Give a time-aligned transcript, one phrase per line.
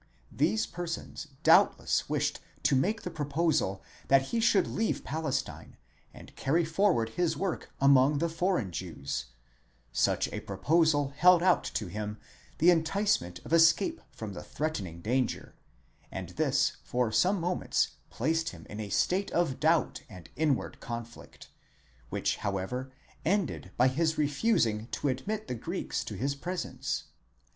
[0.31, 5.77] These persons doubtless wished to make the proposal that he should leave Palestine
[6.11, 9.25] and carry forward his work among the foreign Jews;
[9.91, 12.17] such a proposal held out to him
[12.57, 15.53] the enticement of escape from the threatening danger,
[16.11, 21.49] and this for some moments placed him in a state of doubt and inward conflict,
[22.09, 22.91] which however
[23.23, 27.03] ended by his refusing to admit the Greeks to his presence.?